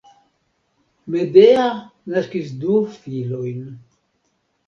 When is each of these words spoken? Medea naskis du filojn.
Medea 1.15 1.67
naskis 2.15 2.49
du 2.63 2.79
filojn. 2.95 3.59